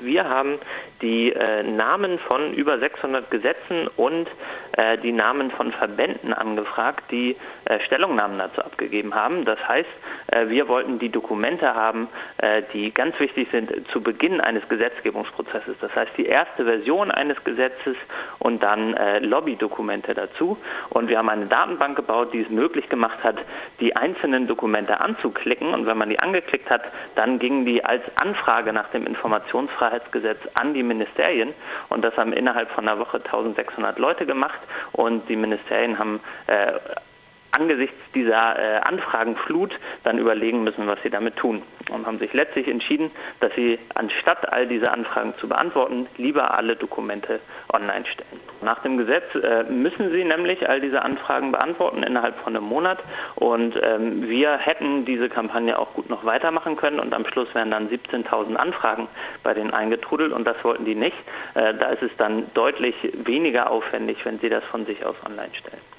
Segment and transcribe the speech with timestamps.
[0.00, 0.58] Wir haben
[1.02, 4.28] die äh, Namen von über 600 Gesetzen und
[4.72, 9.44] äh, die Namen von Verbänden angefragt, die äh, Stellungnahmen dazu abgegeben haben.
[9.44, 9.88] Das heißt,
[10.28, 15.76] äh, wir wollten die Dokumente haben, äh, die ganz wichtig sind zu Beginn eines Gesetzgebungsprozesses.
[15.80, 17.96] Das heißt, die erste Version eines Gesetzes
[18.46, 20.56] und dann äh, Lobbydokumente dazu.
[20.90, 23.36] Und wir haben eine Datenbank gebaut, die es möglich gemacht hat,
[23.80, 25.74] die einzelnen Dokumente anzuklicken.
[25.74, 26.82] Und wenn man die angeklickt hat,
[27.16, 31.54] dann gingen die als Anfrage nach dem Informationsfreiheit Freiheitsgesetz an die Ministerien
[31.88, 34.58] und das haben innerhalb von einer Woche 1600 Leute gemacht
[34.92, 36.72] und die Ministerien haben äh,
[37.56, 41.62] angesichts dieser äh, Anfragenflut dann überlegen müssen, was sie damit tun.
[41.90, 43.10] Und haben sich letztlich entschieden,
[43.40, 47.40] dass sie anstatt all diese Anfragen zu beantworten, lieber alle Dokumente
[47.72, 48.40] online stellen.
[48.62, 52.98] Nach dem Gesetz äh, müssen sie nämlich all diese Anfragen beantworten innerhalb von einem Monat.
[53.36, 56.98] Und ähm, wir hätten diese Kampagne auch gut noch weitermachen können.
[56.98, 59.08] Und am Schluss wären dann 17.000 Anfragen
[59.42, 60.32] bei denen eingetrudelt.
[60.32, 61.16] Und das wollten die nicht.
[61.54, 65.54] Äh, da ist es dann deutlich weniger aufwendig, wenn sie das von sich aus online
[65.54, 65.95] stellen.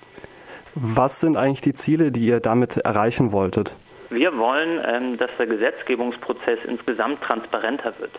[0.80, 3.76] Was sind eigentlich die Ziele, die ihr damit erreichen wolltet?
[4.12, 8.12] Wir wollen, ähm, dass der Gesetzgebungsprozess insgesamt transparenter wird.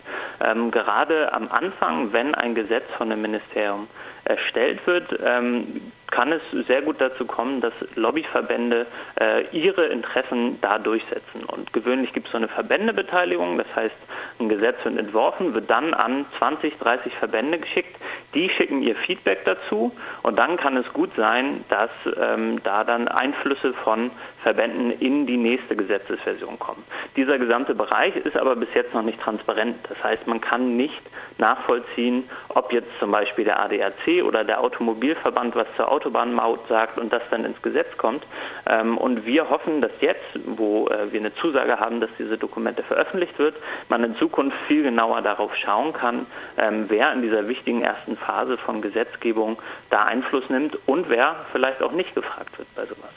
[0.43, 3.87] Ähm, gerade am Anfang, wenn ein Gesetz von dem Ministerium
[4.25, 8.85] erstellt wird, ähm, kann es sehr gut dazu kommen, dass Lobbyverbände
[9.19, 11.45] äh, ihre Interessen da durchsetzen.
[11.45, 13.95] Und gewöhnlich gibt es so eine Verbändebeteiligung, das heißt,
[14.39, 17.95] ein Gesetz wird entworfen, wird dann an 20, 30 Verbände geschickt,
[18.33, 19.91] die schicken ihr Feedback dazu
[20.23, 24.11] und dann kann es gut sein, dass ähm, da dann Einflüsse von
[24.43, 26.83] Verbänden in die nächste Gesetzesversion kommen.
[27.15, 29.77] Dieser gesamte Bereich ist aber bis jetzt noch nicht transparent.
[29.87, 31.01] Das heißt, man kann nicht
[31.37, 37.11] nachvollziehen, ob jetzt zum Beispiel der ADAC oder der Automobilverband was zur Autobahnmaut sagt und
[37.11, 38.23] das dann ins Gesetz kommt.
[38.65, 42.83] Ähm, und wir hoffen, dass jetzt, wo äh, wir eine Zusage haben, dass diese Dokumente
[42.83, 43.55] veröffentlicht wird,
[43.89, 46.25] man in Zukunft viel genauer darauf schauen kann,
[46.57, 51.81] ähm, wer in dieser wichtigen ersten Phase von Gesetzgebung da Einfluss nimmt und wer vielleicht
[51.83, 53.11] auch nicht gefragt wird bei sowas.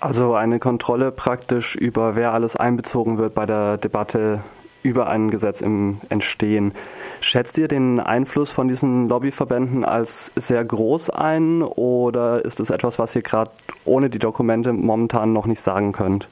[0.00, 4.44] Also eine Kontrolle praktisch über wer alles einbezogen wird bei der Debatte
[4.82, 6.72] über ein Gesetz im Entstehen.
[7.20, 12.98] Schätzt ihr den Einfluss von diesen Lobbyverbänden als sehr groß ein oder ist es etwas,
[12.98, 13.50] was ihr gerade
[13.84, 16.28] ohne die Dokumente momentan noch nicht sagen könnt?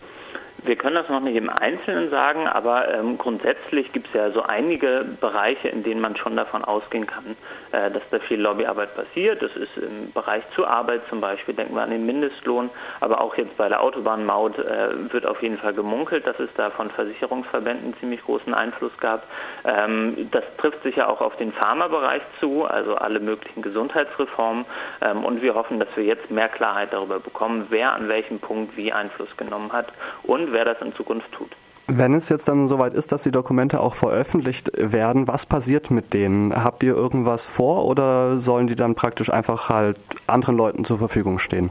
[0.66, 4.42] Wir können das noch nicht im Einzelnen sagen, aber ähm, grundsätzlich gibt es ja so
[4.42, 7.36] einige Bereiche, in denen man schon davon ausgehen kann,
[7.70, 9.42] äh, dass da viel Lobbyarbeit passiert.
[9.42, 12.68] Das ist im Bereich zur Arbeit zum Beispiel, denken wir an den Mindestlohn,
[12.98, 16.70] aber auch jetzt bei der Autobahnmaut äh, wird auf jeden Fall gemunkelt, dass es da
[16.70, 19.22] von Versicherungsverbänden ziemlich großen Einfluss gab.
[19.64, 24.64] Ähm, das trifft sich ja auch auf den Pharmabereich zu, also alle möglichen Gesundheitsreformen.
[25.00, 28.76] Ähm, und wir hoffen, dass wir jetzt mehr Klarheit darüber bekommen, wer an welchem Punkt
[28.76, 29.92] wie Einfluss genommen hat
[30.24, 31.50] und wer das in Zukunft tut.
[31.86, 36.14] Wenn es jetzt dann soweit ist, dass die Dokumente auch veröffentlicht werden, was passiert mit
[36.14, 36.64] denen?
[36.64, 39.96] Habt ihr irgendwas vor oder sollen die dann praktisch einfach halt
[40.26, 41.70] anderen Leuten zur Verfügung stehen?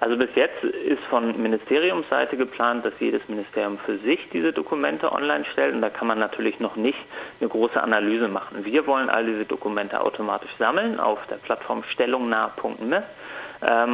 [0.00, 5.44] Also bis jetzt ist von Ministeriumsseite geplant, dass jedes Ministerium für sich diese Dokumente online
[5.44, 6.98] stellt und da kann man natürlich noch nicht
[7.38, 8.64] eine große Analyse machen.
[8.64, 13.04] Wir wollen all diese Dokumente automatisch sammeln auf der Plattform stellungnah.net ähm,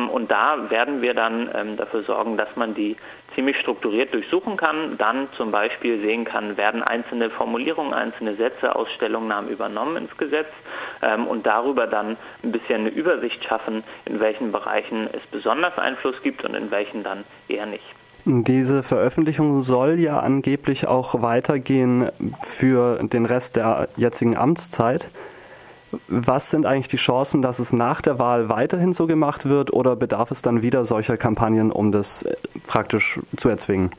[0.08, 2.96] und da werden wir dann ähm, dafür sorgen, dass man die
[3.34, 8.90] ziemlich strukturiert durchsuchen kann, dann zum Beispiel sehen kann, werden einzelne Formulierungen, einzelne Sätze aus
[8.92, 10.48] Stellungnahmen übernommen ins Gesetz
[11.02, 16.20] ähm, und darüber dann ein bisschen eine Übersicht schaffen, in welchen Bereichen es besonders Einfluss
[16.22, 17.84] gibt und in welchen dann eher nicht.
[18.24, 22.10] Diese Veröffentlichung soll ja angeblich auch weitergehen
[22.42, 25.08] für den Rest der jetzigen Amtszeit.
[26.08, 29.96] Was sind eigentlich die Chancen, dass es nach der Wahl weiterhin so gemacht wird oder
[29.96, 32.34] bedarf es dann wieder solcher Kampagnen, um das äh,
[32.66, 33.90] praktisch zu erzwingen?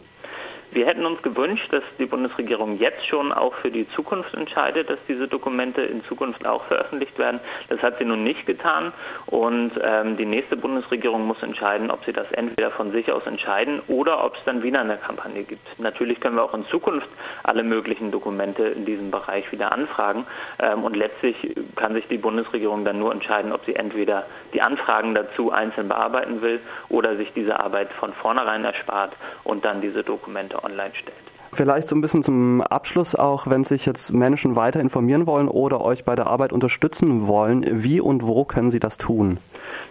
[0.72, 5.00] Wir hätten uns gewünscht, dass die Bundesregierung jetzt schon auch für die Zukunft entscheidet, dass
[5.08, 7.40] diese Dokumente in Zukunft auch veröffentlicht werden.
[7.70, 8.94] Das hat sie nun nicht getan
[9.26, 13.82] und ähm, die nächste Bundesregierung muss entscheiden, ob sie das entweder von sich aus entscheiden
[13.88, 15.80] oder ob es dann wieder eine Kampagne gibt.
[15.80, 17.08] Natürlich können wir auch in Zukunft
[17.42, 20.28] alle möglichen Dokumente in diesem Bereich wieder anfragen
[20.60, 25.16] ähm, und letztlich kann sich die Bundesregierung dann nur entscheiden, ob sie entweder die Anfragen
[25.16, 29.14] dazu einzeln bearbeiten will oder sich diese Arbeit von vornherein erspart
[29.44, 31.16] und dann diese Dokumente online stellt.
[31.52, 35.82] Vielleicht so ein bisschen zum Abschluss auch, wenn sich jetzt Menschen weiter informieren wollen oder
[35.82, 39.40] euch bei der Arbeit unterstützen wollen, wie und wo können sie das tun?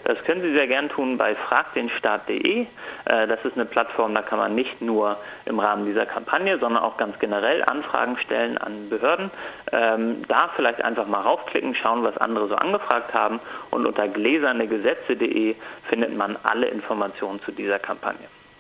[0.04, 2.62] Das können Sie sehr gern tun bei fragdenstaat.de.
[2.62, 2.66] Äh,
[3.26, 6.96] das ist eine Plattform, da kann man nicht nur im Rahmen dieser Kampagne, sondern auch
[6.96, 9.30] ganz generell Anfragen stellen an Behörden.
[9.72, 15.56] Ähm, da vielleicht einfach mal raufklicken, schauen, was andere so angefragt haben und unter gläsernegesetze.de
[15.88, 18.28] findet man alle Informationen zu dieser Kampagne.